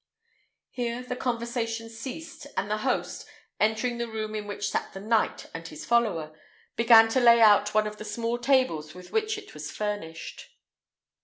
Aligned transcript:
Here 0.71 1.03
the 1.03 1.15
conversation 1.15 1.87
ceased; 1.87 2.47
and 2.57 2.71
the 2.71 2.77
host, 2.79 3.27
entering 3.59 3.99
the 3.99 4.07
room 4.07 4.33
in 4.33 4.47
which 4.47 4.71
sat 4.71 4.93
the 4.93 4.99
knight 4.99 5.45
and 5.53 5.67
his 5.67 5.85
follower, 5.85 6.35
began 6.75 7.07
to 7.09 7.19
lay 7.19 7.39
out 7.39 7.75
one 7.75 7.85
of 7.85 7.97
the 7.97 8.03
small 8.03 8.39
tables 8.39 8.95
with 8.95 9.11
which 9.11 9.37
it 9.37 9.53
was 9.53 9.69
furnished. 9.69 10.49